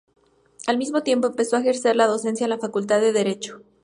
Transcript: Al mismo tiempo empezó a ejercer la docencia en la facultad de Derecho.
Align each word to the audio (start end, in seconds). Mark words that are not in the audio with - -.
Al 0.65 0.79
mismo 0.79 1.03
tiempo 1.03 1.27
empezó 1.27 1.55
a 1.55 1.59
ejercer 1.59 1.95
la 1.95 2.07
docencia 2.07 2.45
en 2.45 2.49
la 2.49 2.57
facultad 2.57 2.99
de 3.01 3.13
Derecho. 3.13 3.61